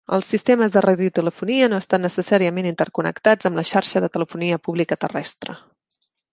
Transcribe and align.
Els 0.15 0.29
sistemes 0.33 0.71
de 0.75 0.81
radiotelefonia 0.85 1.67
no 1.73 1.81
estan 1.85 2.03
necessàriament 2.07 2.71
interconnectats 2.71 3.51
amb 3.53 3.63
la 3.63 3.67
xarxa 3.75 4.05
de 4.07 4.13
telefonia 4.19 4.61
pública 4.69 5.01
"terrestre". 5.07 5.61